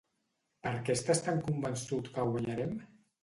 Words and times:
"Per 0.67 0.71
què 0.87 0.95
estàs 0.99 1.19
tan 1.27 1.37
convençut 1.49 2.09
que 2.17 2.25
guanyarem?" 2.31 2.75